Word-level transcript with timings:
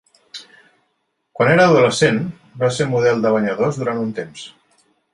Quan 1.41 1.51
era 1.57 1.67
adolescent, 1.73 2.19
va 2.65 2.73
ser 2.79 2.91
model 2.97 3.25
de 3.27 3.37
banyadors 3.39 3.83
durant 3.83 4.05
un 4.09 4.13
temps. 4.23 4.51